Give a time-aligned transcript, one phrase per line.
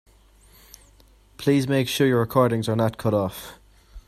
[1.37, 3.59] Please make sure your recordings are not cut off.